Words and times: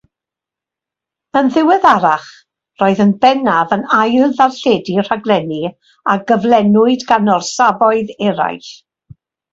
Yn 1.41 1.49
ddiweddarach, 1.57 2.29
roedd 2.83 3.03
yn 3.05 3.11
bennaf 3.25 3.75
yn 3.77 3.85
ail-ddarlledu 3.99 4.95
rhaglenni 5.11 5.61
a 6.15 6.19
gyflenwyd 6.33 7.07
gan 7.13 7.33
orsafoedd 7.37 8.15
eraill. 8.31 8.73